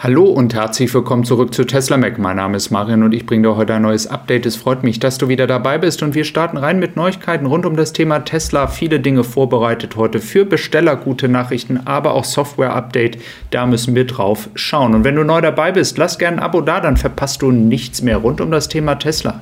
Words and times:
Hallo 0.00 0.26
und 0.26 0.54
herzlich 0.54 0.94
willkommen 0.94 1.24
zurück 1.24 1.52
zu 1.52 1.64
Tesla 1.64 1.96
Mac. 1.96 2.20
Mein 2.20 2.36
Name 2.36 2.56
ist 2.56 2.70
Marian 2.70 3.02
und 3.02 3.12
ich 3.12 3.26
bringe 3.26 3.48
dir 3.48 3.56
heute 3.56 3.74
ein 3.74 3.82
neues 3.82 4.06
Update. 4.06 4.46
Es 4.46 4.54
freut 4.54 4.84
mich, 4.84 5.00
dass 5.00 5.18
du 5.18 5.26
wieder 5.26 5.48
dabei 5.48 5.76
bist 5.76 6.04
und 6.04 6.14
wir 6.14 6.22
starten 6.22 6.56
rein 6.56 6.78
mit 6.78 6.94
Neuigkeiten 6.94 7.46
rund 7.46 7.66
um 7.66 7.74
das 7.74 7.92
Thema 7.92 8.20
Tesla. 8.20 8.68
Viele 8.68 9.00
Dinge 9.00 9.24
vorbereitet 9.24 9.96
heute 9.96 10.20
für 10.20 10.44
Besteller, 10.44 10.94
gute 10.94 11.28
Nachrichten, 11.28 11.80
aber 11.84 12.14
auch 12.14 12.24
Software-Update. 12.24 13.18
Da 13.50 13.66
müssen 13.66 13.96
wir 13.96 14.06
drauf 14.06 14.48
schauen. 14.54 14.94
Und 14.94 15.02
wenn 15.02 15.16
du 15.16 15.24
neu 15.24 15.40
dabei 15.40 15.72
bist, 15.72 15.98
lass 15.98 16.16
gerne 16.16 16.36
ein 16.36 16.42
Abo 16.44 16.60
da, 16.60 16.78
dann 16.78 16.96
verpasst 16.96 17.42
du 17.42 17.50
nichts 17.50 18.00
mehr 18.00 18.18
rund 18.18 18.40
um 18.40 18.52
das 18.52 18.68
Thema 18.68 18.94
Tesla. 18.94 19.40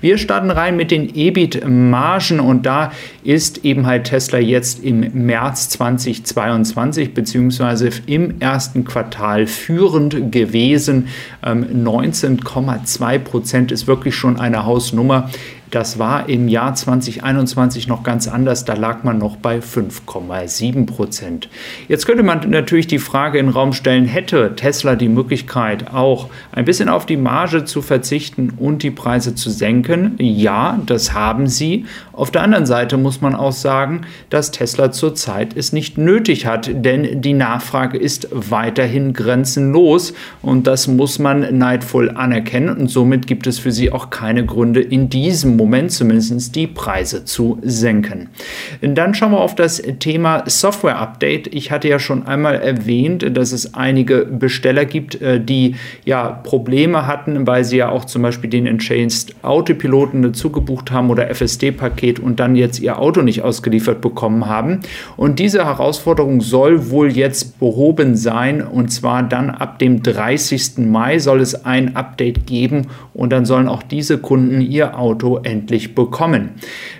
Wir 0.00 0.18
starten 0.18 0.50
rein 0.50 0.76
mit 0.76 0.90
den 0.90 1.14
EBIT-Margen 1.14 2.38
und 2.38 2.66
da 2.66 2.92
ist 3.22 3.64
eben 3.64 3.86
halt 3.86 4.04
Tesla 4.04 4.38
jetzt 4.38 4.84
im 4.84 5.26
März 5.26 5.70
2022 5.70 7.14
beziehungsweise 7.14 7.88
im 8.06 8.40
ersten 8.40 8.84
Quartal 8.84 9.46
führend 9.46 10.30
gewesen. 10.30 11.08
19,2 11.42 13.14
ähm, 13.14 13.24
Prozent 13.24 13.72
ist 13.72 13.86
wirklich 13.86 14.14
schon 14.14 14.38
eine 14.38 14.66
Hausnummer. 14.66 15.30
Das 15.74 15.98
war 15.98 16.28
im 16.28 16.46
Jahr 16.46 16.76
2021 16.76 17.88
noch 17.88 18.04
ganz 18.04 18.28
anders. 18.28 18.64
Da 18.64 18.74
lag 18.74 19.02
man 19.02 19.18
noch 19.18 19.34
bei 19.34 19.58
5,7 19.58 20.86
Prozent. 20.86 21.48
Jetzt 21.88 22.06
könnte 22.06 22.22
man 22.22 22.48
natürlich 22.48 22.86
die 22.86 23.00
Frage 23.00 23.40
in 23.40 23.46
den 23.46 23.52
Raum 23.52 23.72
stellen, 23.72 24.04
hätte 24.04 24.54
Tesla 24.54 24.94
die 24.94 25.08
Möglichkeit, 25.08 25.92
auch 25.92 26.28
ein 26.52 26.64
bisschen 26.64 26.88
auf 26.88 27.06
die 27.06 27.16
Marge 27.16 27.64
zu 27.64 27.82
verzichten 27.82 28.52
und 28.56 28.84
die 28.84 28.92
Preise 28.92 29.34
zu 29.34 29.50
senken? 29.50 30.14
Ja, 30.20 30.78
das 30.86 31.12
haben 31.12 31.48
sie. 31.48 31.86
Auf 32.12 32.30
der 32.30 32.42
anderen 32.42 32.66
Seite 32.66 32.96
muss 32.96 33.20
man 33.20 33.34
auch 33.34 33.50
sagen, 33.50 34.02
dass 34.30 34.52
Tesla 34.52 34.92
zurzeit 34.92 35.56
es 35.56 35.72
nicht 35.72 35.98
nötig 35.98 36.46
hat, 36.46 36.70
denn 36.72 37.20
die 37.20 37.32
Nachfrage 37.32 37.98
ist 37.98 38.28
weiterhin 38.30 39.12
grenzenlos 39.12 40.14
und 40.40 40.68
das 40.68 40.86
muss 40.86 41.18
man 41.18 41.58
neidvoll 41.58 42.12
anerkennen 42.12 42.76
und 42.76 42.86
somit 42.86 43.26
gibt 43.26 43.48
es 43.48 43.58
für 43.58 43.72
sie 43.72 43.90
auch 43.90 44.10
keine 44.10 44.46
Gründe 44.46 44.80
in 44.80 45.08
diesem 45.08 45.56
Moment 45.64 45.92
zumindest 45.92 46.54
die 46.54 46.66
Preise 46.66 47.24
zu 47.24 47.58
senken. 47.62 48.28
Dann 48.82 49.14
schauen 49.14 49.32
wir 49.32 49.40
auf 49.40 49.54
das 49.54 49.82
Thema 49.98 50.44
Software 50.46 50.98
Update. 50.98 51.54
Ich 51.54 51.70
hatte 51.70 51.88
ja 51.88 51.98
schon 51.98 52.26
einmal 52.26 52.56
erwähnt, 52.56 53.24
dass 53.34 53.52
es 53.52 53.72
einige 53.72 54.26
Besteller 54.26 54.84
gibt, 54.84 55.22
äh, 55.22 55.40
die 55.40 55.76
ja 56.04 56.28
Probleme 56.28 57.06
hatten, 57.06 57.46
weil 57.46 57.64
sie 57.64 57.78
ja 57.78 57.88
auch 57.88 58.04
zum 58.04 58.20
Beispiel 58.20 58.50
den 58.50 58.66
Enchained 58.66 59.34
Autopiloten 59.40 60.20
dazu 60.20 60.50
gebucht 60.50 60.90
haben 60.90 61.08
oder 61.08 61.30
FSD-Paket 61.34 62.18
und 62.18 62.40
dann 62.40 62.56
jetzt 62.56 62.80
ihr 62.80 62.98
Auto 62.98 63.22
nicht 63.22 63.40
ausgeliefert 63.40 64.02
bekommen 64.02 64.46
haben. 64.46 64.80
Und 65.16 65.38
diese 65.38 65.64
Herausforderung 65.64 66.42
soll 66.42 66.90
wohl 66.90 67.10
jetzt 67.10 67.58
behoben 67.58 68.16
sein 68.16 68.60
und 68.60 68.92
zwar 68.92 69.22
dann 69.22 69.48
ab 69.48 69.78
dem 69.78 70.02
30. 70.02 70.78
Mai 70.78 71.18
soll 71.18 71.40
es 71.40 71.64
ein 71.64 71.96
Update 71.96 72.46
geben 72.46 72.88
und 73.14 73.32
dann 73.32 73.46
sollen 73.46 73.68
auch 73.68 73.82
diese 73.82 74.18
Kunden 74.18 74.60
ihr 74.60 74.98
Auto 74.98 75.40
endlich 75.44 75.94
bekommen. 75.94 76.52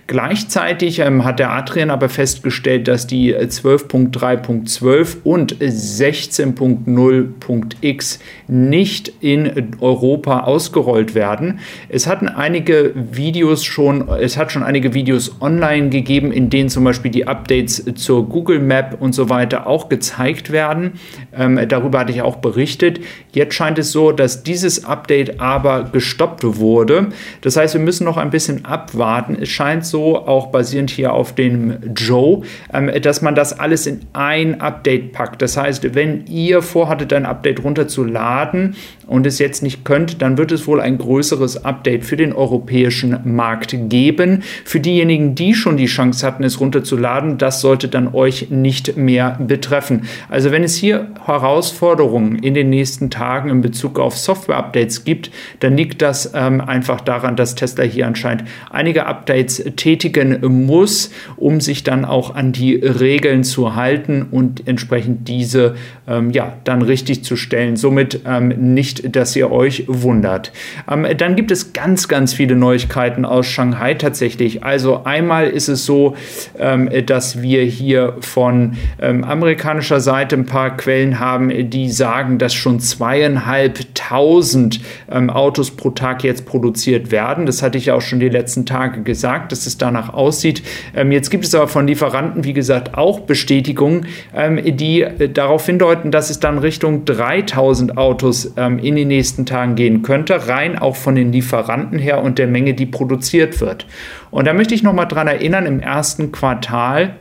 Gleichzeitig 0.07 0.99
ähm, 0.99 1.25
hat 1.25 1.39
der 1.39 1.53
Adrian 1.53 1.89
aber 1.89 2.11
festgestellt, 2.11 2.89
dass 2.89 3.07
die 3.07 3.35
12.3.12 3.35 5.17
und 5.25 5.57
16.0.x 5.57 8.19
nicht 8.47 9.11
in 9.21 9.71
Europa 9.81 10.41
ausgerollt 10.41 11.15
werden. 11.15 11.61
Es 11.89 12.07
hatten 12.07 12.29
einige 12.29 12.93
Videos 12.95 13.65
schon, 13.65 14.11
es 14.11 14.37
hat 14.37 14.53
schon 14.53 14.63
einige 14.63 14.93
Videos 14.93 15.41
online 15.41 15.89
gegeben, 15.89 16.33
in 16.33 16.51
denen 16.51 16.69
zum 16.69 16.85
Beispiel 16.85 17.11
die 17.11 17.27
Updates 17.27 17.83
zur 17.95 18.29
Google 18.29 18.59
Map 18.59 18.99
und 19.01 19.15
so 19.15 19.31
weiter 19.31 19.67
auch 19.67 19.89
gezeigt 19.89 20.53
werden. 20.53 21.01
Ähm, 21.35 21.59
darüber 21.67 22.01
hatte 22.01 22.13
ich 22.13 22.21
auch 22.21 22.37
berichtet. 22.37 23.01
Jetzt 23.33 23.55
scheint 23.55 23.79
es 23.79 23.91
so, 23.91 24.13
dass 24.13 24.43
dieses 24.43 24.85
Update 24.85 25.41
aber 25.41 25.85
gestoppt 25.85 26.45
wurde. 26.45 27.07
Das 27.41 27.57
heißt, 27.57 27.73
wir 27.73 27.81
müssen 27.81 28.05
noch 28.05 28.19
ein 28.19 28.29
bisschen 28.29 28.67
abwarten. 28.67 29.39
Es 29.41 29.49
scheint 29.49 29.87
so, 29.87 29.94
auch 29.95 30.49
basierend 30.49 30.91
hier 30.91 31.13
auf 31.13 31.35
dem 31.35 31.95
Joe, 31.95 32.43
ähm, 32.73 32.91
dass 33.03 33.23
man 33.23 33.35
das 33.35 33.59
alles 33.59 33.87
in 33.87 34.01
ein 34.13 34.61
Update 34.61 35.13
packt. 35.13 35.43
Das 35.43 35.57
heißt, 35.57 35.95
wenn 35.95 36.27
ihr 36.27 36.63
vorhattet, 36.63 37.13
ein 37.13 37.27
Update 37.27 37.63
runterzuladen 37.63 38.77
und 39.07 39.27
es 39.27 39.39
jetzt 39.39 39.63
nicht 39.63 39.85
könnt, 39.85 40.23
dann 40.23 40.39
wird 40.39 40.53
es 40.53 40.67
wohl 40.67 40.81
ein 40.81 40.99
größeres 40.99 41.65
Update 41.65 42.05
für 42.05 42.17
den 42.17 42.33
europäischen 42.33 43.19
Markt 43.25 43.77
geben. 43.89 44.43
Für 44.65 44.81
diejenigen, 44.81 45.35
die 45.35 45.55
schon 45.55 45.77
die 45.77 45.87
Chance 45.87 46.27
hatten, 46.27 46.45
es 46.45 46.61
runterzuladen, 46.61 47.39
das 47.39 47.61
sollte 47.61 47.89
dann 47.89 48.15
euch 48.15 48.51
nicht 48.51 48.97
mehr 48.97 49.39
betreffen. 49.41 50.03
Also 50.29 50.51
wenn 50.51 50.65
es 50.65 50.77
hier 50.77 51.09
Herausforderungen 51.25 52.37
in 52.37 52.55
den 52.55 52.71
nächsten 52.71 53.11
Tagen 53.11 53.51
in 53.51 53.61
Bezug 53.61 53.99
auf 53.99 54.17
Software-Updates 54.17 55.05
gibt, 55.05 55.31
dann 55.61 55.77
liegt 55.77 56.03
das 56.03 56.33
ähm, 56.35 56.61
einfach 56.61 57.01
daran, 57.01 57.37
dass 57.37 57.55
Tesla 57.55 57.85
hier 57.85 58.07
anscheinend 58.07 58.45
einige 58.71 59.07
Updates 59.07 59.63
tätigen 59.85 60.65
muss, 60.65 61.11
um 61.37 61.61
sich 61.61 61.85
dann 61.85 62.07
auch 62.07 62.35
an 62.35 62.53
die 62.53 62.77
Regeln 62.77 63.45
zu 63.45 63.75
halten 63.75 64.25
und 64.31 64.67
entsprechend 64.67 65.29
diese 65.29 65.75
ähm, 66.09 66.31
ja 66.31 66.55
dann 66.65 66.81
richtig 66.81 67.23
zu 67.23 67.37
stellen. 67.37 67.77
Somit 67.77 68.21
ähm, 68.27 68.49
nicht, 68.73 69.15
dass 69.15 69.37
ihr 69.37 69.53
euch 69.53 69.85
wundert. 69.87 70.53
Ähm, 70.91 71.07
dann 71.19 71.37
gibt 71.37 71.51
es 71.51 71.75
ganz, 71.75 72.09
ganz 72.09 72.33
viele 72.33 72.57
Neuigkeiten 72.57 73.27
aus 73.27 73.47
Shanghai 73.47 73.93
tatsächlich. 73.93 74.65
Also 74.65 75.05
einmal 75.05 75.49
ist 75.49 75.69
es 75.69 75.85
so, 75.85 76.17
ähm, 76.59 76.89
dass 77.05 77.43
wir 77.43 77.63
hier 77.63 78.17
von 78.21 78.79
ähm, 79.03 79.23
amerikanischer 79.23 80.01
Seite 80.01 80.37
ein 80.37 80.47
paar 80.47 80.79
Quellen 80.79 81.21
haben, 81.21 81.51
die 81.69 81.91
sagen, 81.91 82.39
dass 82.39 82.55
schon 82.55 82.81
zweieinhalbtausend 82.81 84.81
ähm, 85.11 85.29
Autos 85.29 85.73
pro 85.73 85.91
Tag 85.91 86.25
jetzt 86.25 86.47
produziert 86.47 87.11
werden. 87.11 87.45
Das 87.45 87.63
hatte 87.63 87.77
ich 87.77 87.85
ja 87.87 87.95
auch 87.95 88.01
schon 88.01 88.21
die 88.21 88.31
letzten 88.31 88.65
Tage 88.65 89.03
gesagt, 89.03 89.53
dass 89.53 89.74
es 89.75 89.79
danach 89.79 90.13
aussieht. 90.13 90.63
Ähm, 90.95 91.13
jetzt 91.13 91.31
gibt 91.31 91.45
es 91.45 91.55
aber 91.55 91.69
von 91.69 91.87
Lieferanten, 91.87 92.45
wie 92.45 92.53
gesagt, 92.53 92.97
auch 92.97 93.21
Bestätigungen, 93.21 94.07
ähm, 94.35 94.61
die 94.77 95.03
äh, 95.03 95.29
darauf 95.29 95.67
hindeuten, 95.67 96.11
dass 96.11 96.31
es 96.31 96.41
dann 96.41 96.59
Richtung 96.59 97.05
3000 97.05 97.97
Autos 97.97 98.55
ähm, 98.57 98.79
in 98.79 98.97
den 98.97 99.09
nächsten 99.09 99.47
Tagen 99.47 99.75
gehen 99.75 100.03
könnte, 100.03 100.49
rein 100.49 100.79
auch 100.79 100.97
von 100.97 101.15
den 101.15 101.33
Lieferanten 101.33 101.99
her 101.99 102.23
und 102.23 102.39
der 102.39 102.47
Menge, 102.47 102.75
die 102.75 102.87
produziert 102.87 103.61
wird. 103.61 103.87
Und 104.31 104.47
da 104.47 104.53
möchte 104.53 104.75
ich 104.75 104.83
noch 104.83 104.93
mal 104.93 105.05
dran 105.07 105.27
erinnern, 105.27 105.67
im 105.67 105.81
ersten 105.81 106.33
Quartal 106.33 107.17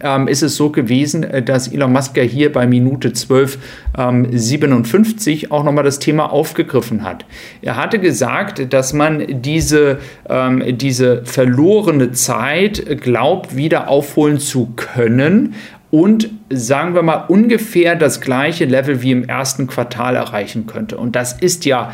ähm, 0.00 0.28
ist 0.28 0.42
es 0.42 0.56
so 0.56 0.70
gewesen, 0.70 1.24
äh, 1.24 1.42
dass 1.42 1.68
Elon 1.68 1.92
Musk 1.92 2.16
ja 2.16 2.22
hier 2.22 2.50
bei 2.52 2.66
Minute 2.66 3.10
12.57 3.10 5.44
ähm, 5.44 5.52
auch 5.52 5.64
nochmal 5.64 5.84
das 5.84 5.98
Thema 5.98 6.32
aufgegriffen 6.32 7.02
hat. 7.02 7.26
Er 7.60 7.76
hatte 7.76 7.98
gesagt, 7.98 8.72
dass 8.72 8.92
man 8.92 9.42
diese, 9.42 9.98
ähm, 10.28 10.62
diese 10.78 11.24
verlorene 11.24 12.12
Zeit 12.12 13.00
glaubt, 13.00 13.56
wieder 13.56 13.88
aufholen 13.88 14.38
zu 14.38 14.72
können 14.76 15.54
und 15.90 16.30
sagen 16.48 16.94
wir 16.94 17.02
mal 17.02 17.24
ungefähr 17.28 17.96
das 17.96 18.22
gleiche 18.22 18.64
Level 18.64 19.02
wie 19.02 19.12
im 19.12 19.28
ersten 19.28 19.66
Quartal 19.66 20.16
erreichen 20.16 20.66
könnte. 20.66 20.96
Und 20.96 21.14
das 21.14 21.34
ist 21.34 21.66
ja 21.66 21.92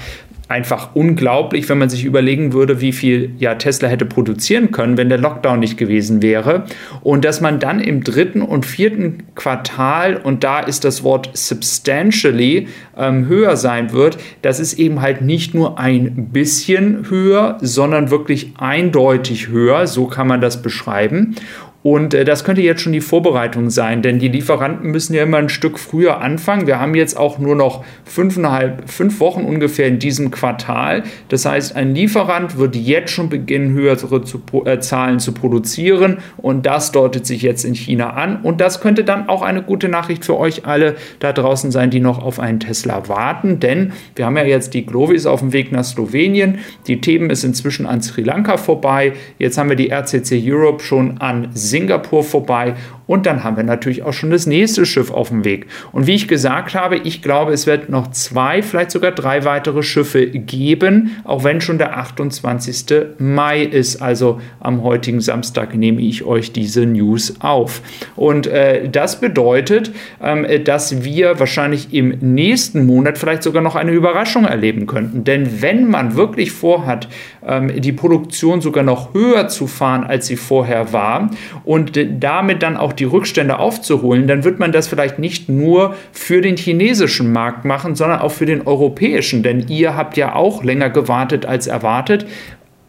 einfach 0.48 0.94
unglaublich, 0.94 1.68
wenn 1.68 1.76
man 1.76 1.90
sich 1.90 2.04
überlegen 2.04 2.54
würde, 2.54 2.80
wie 2.80 2.92
viel 2.92 3.30
ja 3.38 3.54
Tesla 3.54 3.88
hätte 3.88 4.06
produzieren 4.06 4.70
können, 4.70 4.96
wenn 4.96 5.10
der 5.10 5.18
Lockdown 5.18 5.60
nicht 5.60 5.76
gewesen 5.76 6.22
wäre. 6.22 6.64
Und 7.02 7.26
dass 7.26 7.42
man 7.42 7.60
dann 7.60 7.80
im 7.80 8.02
dritten 8.02 8.40
und 8.40 8.64
vierten 8.64 9.24
Quartal, 9.34 10.16
und 10.16 10.44
da 10.44 10.60
ist 10.60 10.84
das 10.84 11.04
Wort 11.04 11.30
substantially 11.34 12.68
ähm, 12.96 13.26
höher 13.28 13.56
sein 13.56 13.92
wird, 13.92 14.16
das 14.40 14.58
ist 14.58 14.78
eben 14.78 15.02
halt 15.02 15.20
nicht 15.20 15.54
nur 15.54 15.78
ein 15.78 16.30
bisschen 16.32 17.10
höher, 17.10 17.58
sondern 17.60 18.10
wirklich 18.10 18.54
eindeutig 18.56 19.48
höher. 19.48 19.86
So 19.86 20.06
kann 20.06 20.26
man 20.26 20.40
das 20.40 20.62
beschreiben. 20.62 21.36
Und 21.82 22.12
äh, 22.12 22.24
das 22.24 22.42
könnte 22.42 22.60
jetzt 22.60 22.82
schon 22.82 22.92
die 22.92 23.00
Vorbereitung 23.00 23.70
sein, 23.70 24.02
denn 24.02 24.18
die 24.18 24.28
Lieferanten 24.28 24.90
müssen 24.90 25.14
ja 25.14 25.22
immer 25.22 25.38
ein 25.38 25.48
Stück 25.48 25.78
früher 25.78 26.20
anfangen. 26.20 26.66
Wir 26.66 26.80
haben 26.80 26.94
jetzt 26.94 27.16
auch 27.16 27.38
nur 27.38 27.54
noch 27.54 27.84
fünfeinhalb, 28.04 28.90
fünf 28.90 29.20
Wochen 29.20 29.44
ungefähr 29.44 29.86
in 29.86 30.00
diesem 30.00 30.32
Quartal. 30.32 31.04
Das 31.28 31.44
heißt, 31.44 31.76
ein 31.76 31.94
Lieferant 31.94 32.58
wird 32.58 32.74
jetzt 32.74 33.12
schon 33.12 33.28
beginnen, 33.28 33.72
höhere 33.74 34.22
zu, 34.24 34.42
äh, 34.64 34.80
Zahlen 34.80 35.20
zu 35.20 35.32
produzieren 35.32 36.18
und 36.36 36.66
das 36.66 36.90
deutet 36.90 37.26
sich 37.26 37.42
jetzt 37.42 37.64
in 37.64 37.74
China 37.74 38.10
an. 38.10 38.40
Und 38.42 38.60
das 38.60 38.80
könnte 38.80 39.04
dann 39.04 39.28
auch 39.28 39.42
eine 39.42 39.62
gute 39.62 39.88
Nachricht 39.88 40.24
für 40.24 40.36
euch 40.36 40.66
alle 40.66 40.96
da 41.20 41.32
draußen 41.32 41.70
sein, 41.70 41.90
die 41.90 42.00
noch 42.00 42.20
auf 42.20 42.40
einen 42.40 42.58
Tesla 42.58 43.08
warten, 43.08 43.60
denn 43.60 43.92
wir 44.16 44.26
haben 44.26 44.36
ja 44.36 44.44
jetzt 44.44 44.74
die 44.74 44.84
Glovis 44.84 45.26
auf 45.26 45.40
dem 45.40 45.52
Weg 45.52 45.70
nach 45.70 45.84
Slowenien. 45.84 46.58
Die 46.88 47.00
Themen 47.00 47.30
ist 47.30 47.44
inzwischen 47.44 47.86
an 47.86 48.02
Sri 48.02 48.22
Lanka 48.22 48.56
vorbei. 48.56 49.12
Jetzt 49.38 49.58
haben 49.58 49.68
wir 49.68 49.76
die 49.76 49.90
RCC 49.90 50.42
Europe 50.44 50.82
schon 50.82 51.18
an 51.18 51.48
Singapur 51.68 52.22
vorbei 52.22 52.74
Und 53.08 53.26
dann 53.26 53.42
haben 53.42 53.56
wir 53.56 53.64
natürlich 53.64 54.04
auch 54.04 54.12
schon 54.12 54.30
das 54.30 54.46
nächste 54.46 54.86
Schiff 54.86 55.10
auf 55.10 55.30
dem 55.30 55.44
Weg. 55.44 55.66
Und 55.92 56.06
wie 56.06 56.14
ich 56.14 56.28
gesagt 56.28 56.74
habe, 56.74 56.98
ich 56.98 57.22
glaube, 57.22 57.52
es 57.52 57.66
wird 57.66 57.88
noch 57.88 58.10
zwei, 58.10 58.62
vielleicht 58.62 58.90
sogar 58.90 59.12
drei 59.12 59.44
weitere 59.44 59.82
Schiffe 59.82 60.26
geben, 60.26 61.16
auch 61.24 61.42
wenn 61.42 61.60
schon 61.60 61.78
der 61.78 61.96
28. 61.96 62.84
Mai 63.18 63.62
ist. 63.62 64.02
Also 64.02 64.40
am 64.60 64.82
heutigen 64.82 65.20
Samstag 65.20 65.74
nehme 65.74 66.02
ich 66.02 66.24
euch 66.24 66.52
diese 66.52 66.84
News 66.84 67.36
auf. 67.40 67.80
Und 68.14 68.46
äh, 68.46 68.88
das 68.90 69.20
bedeutet, 69.20 69.90
ähm, 70.22 70.46
dass 70.64 71.02
wir 71.02 71.40
wahrscheinlich 71.40 71.94
im 71.94 72.10
nächsten 72.20 72.84
Monat 72.84 73.16
vielleicht 73.16 73.42
sogar 73.42 73.62
noch 73.62 73.74
eine 73.74 73.92
Überraschung 73.92 74.44
erleben 74.44 74.86
könnten. 74.86 75.24
Denn 75.24 75.62
wenn 75.62 75.88
man 75.88 76.14
wirklich 76.14 76.52
vorhat, 76.52 77.08
ähm, 77.46 77.80
die 77.80 77.92
Produktion 77.92 78.60
sogar 78.60 78.84
noch 78.84 79.14
höher 79.14 79.48
zu 79.48 79.66
fahren, 79.66 80.04
als 80.04 80.26
sie 80.26 80.36
vorher 80.36 80.92
war 80.92 81.30
und 81.64 81.98
damit 82.20 82.62
dann 82.62 82.76
auch 82.76 82.92
die 82.98 83.04
Rückstände 83.04 83.58
aufzuholen, 83.58 84.26
dann 84.26 84.44
wird 84.44 84.58
man 84.58 84.72
das 84.72 84.88
vielleicht 84.88 85.18
nicht 85.18 85.48
nur 85.48 85.94
für 86.12 86.40
den 86.40 86.56
chinesischen 86.56 87.32
Markt 87.32 87.64
machen, 87.64 87.94
sondern 87.94 88.20
auch 88.20 88.32
für 88.32 88.46
den 88.46 88.66
europäischen. 88.66 89.42
Denn 89.42 89.68
ihr 89.68 89.96
habt 89.96 90.16
ja 90.16 90.34
auch 90.34 90.64
länger 90.64 90.90
gewartet 90.90 91.46
als 91.46 91.66
erwartet. 91.66 92.26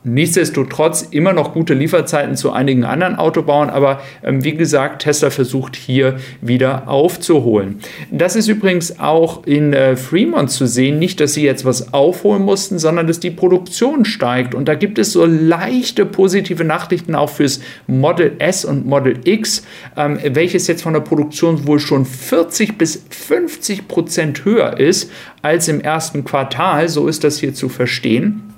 Nichtsdestotrotz 0.05 1.01
immer 1.11 1.33
noch 1.33 1.53
gute 1.53 1.73
Lieferzeiten 1.73 2.37
zu 2.37 2.53
einigen 2.53 2.85
anderen 2.85 3.17
Autobauern, 3.17 3.69
aber 3.69 3.99
ähm, 4.23 4.45
wie 4.45 4.53
gesagt, 4.53 5.01
Tesla 5.01 5.29
versucht 5.29 5.75
hier 5.75 6.19
wieder 6.39 6.87
aufzuholen. 6.87 7.79
Das 8.09 8.37
ist 8.37 8.47
übrigens 8.47 9.01
auch 9.01 9.45
in 9.45 9.73
äh, 9.73 9.97
Fremont 9.97 10.51
zu 10.51 10.67
sehen, 10.67 10.99
nicht, 10.99 11.19
dass 11.19 11.33
sie 11.33 11.43
jetzt 11.43 11.65
was 11.65 11.93
aufholen 11.93 12.43
mussten, 12.43 12.79
sondern 12.79 13.07
dass 13.07 13.19
die 13.19 13.29
Produktion 13.29 14.05
steigt. 14.05 14.55
Und 14.55 14.69
da 14.69 14.75
gibt 14.75 14.99
es 14.99 15.11
so 15.11 15.25
leichte 15.25 16.05
positive 16.05 16.63
Nachrichten 16.63 17.13
auch 17.13 17.29
fürs 17.29 17.59
Model 17.85 18.37
S 18.39 18.63
und 18.63 18.85
Model 18.85 19.19
X, 19.25 19.63
ähm, 19.97 20.17
welches 20.23 20.67
jetzt 20.67 20.83
von 20.83 20.93
der 20.93 21.01
Produktion 21.01 21.67
wohl 21.67 21.79
schon 21.81 22.05
40 22.05 22.77
bis 22.77 23.03
50 23.09 23.89
Prozent 23.89 24.45
höher 24.45 24.79
ist 24.79 25.11
als 25.41 25.67
im 25.67 25.81
ersten 25.81 26.23
Quartal, 26.23 26.87
so 26.87 27.09
ist 27.09 27.25
das 27.25 27.39
hier 27.39 27.53
zu 27.53 27.67
verstehen 27.67 28.49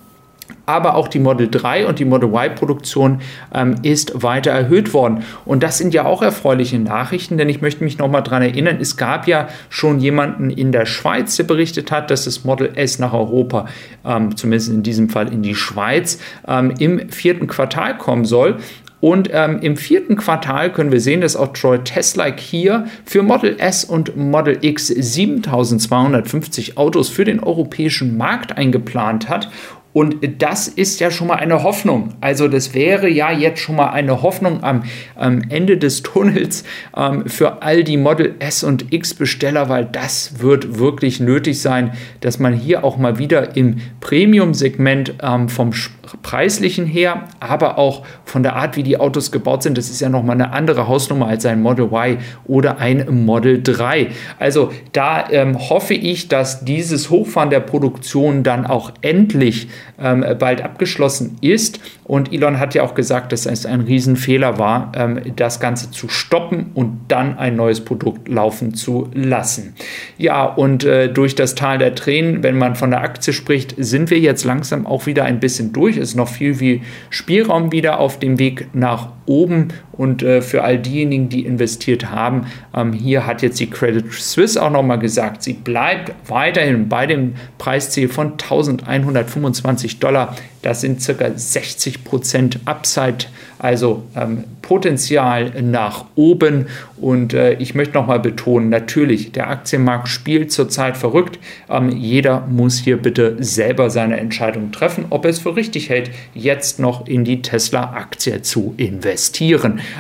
aber 0.72 0.96
auch 0.96 1.08
die 1.08 1.20
Model 1.20 1.50
3 1.50 1.86
und 1.86 2.00
die 2.00 2.06
Model 2.06 2.30
Y-Produktion 2.30 3.20
ähm, 3.54 3.76
ist 3.84 4.24
weiter 4.24 4.52
erhöht 4.52 4.94
worden. 4.94 5.24
Und 5.46 5.64
das 5.64 5.78
sind 5.78 5.94
ja 5.94 6.06
auch 6.06 6.22
erfreuliche 6.22 6.80
Nachrichten, 6.80 7.38
denn 7.38 7.50
ich 7.50 7.62
möchte 7.62 7.84
mich 7.84 7.98
nochmal 7.98 8.24
daran 8.24 8.42
erinnern, 8.42 8.78
es 8.80 8.96
gab 8.96 9.28
ja 9.28 9.50
schon 9.70 10.00
jemanden 10.00 10.50
in 10.50 10.72
der 10.72 10.86
Schweiz, 10.86 11.36
der 11.36 11.44
berichtet 11.44 11.92
hat, 11.92 12.10
dass 12.10 12.26
das 12.26 12.46
Model 12.46 12.72
S 12.76 13.00
nach 13.00 13.14
Europa, 13.14 13.68
ähm, 14.06 14.36
zumindest 14.38 14.70
in 14.70 14.84
diesem 14.84 15.10
Fall 15.10 15.32
in 15.32 15.44
die 15.44 15.56
Schweiz, 15.56 16.20
ähm, 16.48 16.74
im 16.80 17.10
vierten 17.10 17.48
Quartal 17.48 17.98
kommen 17.98 18.26
soll. 18.26 18.58
Und 19.02 19.30
ähm, 19.34 19.60
im 19.62 19.78
vierten 19.78 20.16
Quartal 20.16 20.72
können 20.72 20.92
wir 20.92 21.02
sehen, 21.02 21.22
dass 21.22 21.36
auch 21.36 21.54
Troy 21.54 21.80
Tesla 21.80 22.28
hier 22.38 22.86
für 23.04 23.24
Model 23.24 23.56
S 23.60 23.84
und 23.84 24.16
Model 24.16 24.60
X 24.62 24.88
7250 24.88 26.78
Autos 26.78 27.10
für 27.10 27.26
den 27.26 27.40
europäischen 27.40 28.16
Markt 28.16 28.56
eingeplant 28.58 29.28
hat. 29.28 29.50
Und 29.94 30.18
das 30.42 30.68
ist 30.68 31.00
ja 31.00 31.12
schon 31.12 31.28
mal 31.28 31.36
eine 31.36 31.64
Hoffnung. 31.64 32.14
Also 32.22 32.48
das 32.48 32.74
wäre 32.74 33.10
ja 33.10 33.32
jetzt 33.32 33.60
schon 33.60 33.76
mal 33.76 33.90
eine 33.90 34.22
Hoffnung 34.22 34.64
am, 34.64 34.84
am 35.16 35.42
Ende 35.50 35.78
des 35.78 36.02
Tunnels 36.02 36.64
ähm, 36.96 37.28
für 37.28 37.62
all 37.62 37.84
die 37.84 37.98
Model 37.98 38.36
S 38.40 38.64
und 38.64 38.94
X 38.94 39.14
Besteller, 39.14 39.68
weil 39.68 39.86
das 39.86 40.40
wird 40.40 40.80
wirklich 40.80 41.20
nötig 41.20 41.62
sein, 41.62 41.92
dass 42.22 42.40
man 42.40 42.54
hier 42.54 42.84
auch 42.84 42.98
mal 42.98 43.18
wieder 43.18 43.58
im 43.58 43.78
Premium-Segment 44.00 45.16
ähm, 45.22 45.50
vom 45.50 45.74
preislichen 46.22 46.86
her, 46.86 47.28
aber 47.40 47.78
auch 47.78 48.04
von 48.26 48.44
der 48.44 48.56
Art, 48.56 48.76
wie 48.76 48.84
die 48.84 49.00
Autos 49.00 49.32
gebaut 49.32 49.64
sind, 49.64 49.78
das 49.78 49.90
ist 49.90 50.02
ja 50.02 50.10
nochmal 50.10 50.36
eine 50.36 50.54
andere 50.54 50.88
Hausnummer 50.88 51.28
als 51.28 51.46
ein 51.46 51.62
Model 51.62 51.86
Y 51.86 52.18
oder 52.46 52.78
ein 52.78 53.26
Model 53.26 53.62
3. 53.62 54.08
Also 54.40 54.72
da 54.92 55.30
ähm, 55.30 55.58
hoffe 55.70 55.94
ich, 55.94 56.28
dass 56.28 56.66
dieses 56.66 57.10
Hochfahren 57.10 57.50
der 57.50 57.60
Produktion 57.60 58.44
dann 58.44 58.66
auch 58.66 58.92
endlich 59.02 59.68
ähm, 60.00 60.26
bald 60.40 60.62
abgeschlossen 60.62 61.38
ist. 61.42 61.80
Und 62.04 62.34
Elon 62.34 62.60
hat 62.60 62.74
ja 62.76 62.84
auch 62.84 62.94
gesagt, 62.94 63.32
dass 63.32 63.46
es 63.46 63.66
ein 63.66 63.82
Riesenfehler 63.82 64.60
war, 64.60 64.92
ähm, 64.96 65.22
das 65.36 65.60
Ganze 65.60 65.92
zu 65.92 66.10
stoppen 66.10 66.72
und 66.74 67.00
dann 67.08 67.38
ein 67.38 67.56
neues 67.56 67.86
Produkt 67.86 68.28
laufen 68.28 68.74
zu 68.74 69.10
lassen. 69.14 69.76
Ja, 70.18 70.44
und 70.44 70.84
äh, 70.84 71.08
durch 71.12 71.36
das 71.36 71.56
Tal 71.56 71.78
der 71.78 71.96
Tränen, 71.96 72.44
wenn 72.44 72.58
man 72.58 72.76
von 72.76 72.90
der 72.92 73.02
Aktie 73.02 73.34
spricht, 73.34 73.76
sind 73.78 74.10
wir 74.10 74.20
jetzt 74.20 74.44
langsam 74.44 74.86
auch 74.86 75.06
wieder 75.06 75.24
ein 75.24 75.40
bisschen 75.40 75.72
durch. 75.72 75.98
Ist 76.02 76.16
noch 76.16 76.28
viel, 76.28 76.56
viel 76.56 76.82
Spielraum 77.10 77.72
wieder 77.72 78.00
auf 78.00 78.20
dem 78.20 78.40
Weg 78.40 78.68
nach 78.74 79.10
oben. 79.32 79.70
Und 79.94 80.24
äh, 80.24 80.42
für 80.42 80.64
all 80.64 80.78
diejenigen, 80.78 81.30
die 81.30 81.46
investiert 81.46 82.10
haben, 82.10 82.48
ähm, 82.76 82.92
hier 82.92 83.26
hat 83.26 83.42
jetzt 83.42 83.60
die 83.60 83.70
Credit 83.70 84.12
Suisse 84.12 84.62
auch 84.62 84.72
nochmal 84.72 85.00
gesagt, 85.00 85.44
sie 85.44 85.54
bleibt 85.54 86.12
weiterhin 86.28 86.90
bei 86.90 87.06
dem 87.06 87.36
Preisziel 87.58 88.10
von 88.10 88.34
1125 88.34 90.00
Dollar. 90.00 90.36
Das 90.62 90.82
sind 90.82 91.02
circa 91.02 91.32
60 91.34 92.04
Prozent 92.04 92.60
Upside, 92.66 93.26
also 93.58 94.04
ähm, 94.16 94.44
Potenzial 94.62 95.62
nach 95.62 96.06
oben. 96.16 96.68
Und 96.98 97.34
äh, 97.34 97.54
ich 97.54 97.76
möchte 97.76 97.96
nochmal 97.96 98.20
betonen, 98.20 98.70
natürlich, 98.70 99.32
der 99.32 99.50
Aktienmarkt 99.50 100.08
spielt 100.08 100.52
zurzeit 100.52 100.98
verrückt. 100.98 101.40
Ähm, 101.70 101.90
jeder 101.90 102.48
muss 102.48 102.78
hier 102.78 102.98
bitte 102.98 103.38
selber 103.40 103.90
seine 103.90 104.18
Entscheidung 104.18 104.72
treffen, 104.72 105.06
ob 105.10 105.26
er 105.26 105.32
es 105.32 105.40
für 105.40 105.56
richtig 105.56 105.90
hält, 105.90 106.12
jetzt 106.34 106.80
noch 106.80 107.08
in 107.08 107.24
die 107.24 107.42
Tesla-Aktie 107.42 108.42
zu 108.42 108.74
investieren. 108.78 109.21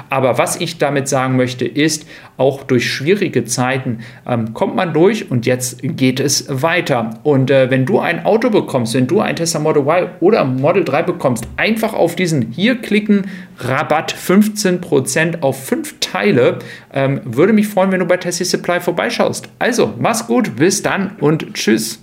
Aber 0.09 0.38
was 0.38 0.59
ich 0.59 0.77
damit 0.77 1.07
sagen 1.07 1.35
möchte, 1.35 1.65
ist, 1.65 2.06
auch 2.38 2.63
durch 2.63 2.89
schwierige 2.89 3.45
Zeiten 3.45 4.00
ähm, 4.27 4.53
kommt 4.53 4.75
man 4.75 4.94
durch 4.94 5.29
und 5.29 5.45
jetzt 5.45 5.79
geht 5.83 6.19
es 6.19 6.45
weiter. 6.50 7.12
Und 7.23 7.51
äh, 7.51 7.69
wenn 7.69 7.85
du 7.85 8.00
ein 8.00 8.25
Auto 8.25 8.50
bekommst, 8.50 8.94
wenn 8.95 9.07
du 9.07 9.19
ein 9.19 9.35
Tesla 9.35 9.59
Model 9.59 9.83
Y 9.83 10.09
oder 10.19 10.44
Model 10.44 10.83
3 10.83 11.03
bekommst, 11.03 11.47
einfach 11.57 11.94
auf 11.94 12.15
diesen 12.15 12.51
hier 12.51 12.81
klicken, 12.81 13.29
Rabatt 13.59 14.13
15% 14.13 15.41
auf 15.41 15.63
5 15.65 16.00
Teile. 16.00 16.59
Ähm, 16.94 17.21
würde 17.24 17.53
mich 17.53 17.67
freuen, 17.67 17.91
wenn 17.91 18.00
du 18.00 18.06
bei 18.06 18.17
Tesla 18.17 18.45
Supply 18.45 18.79
vorbeischaust. 18.79 19.50
Also, 19.59 19.94
mach's 20.00 20.25
gut, 20.25 20.56
bis 20.56 20.81
dann 20.81 21.15
und 21.19 21.53
tschüss. 21.53 22.01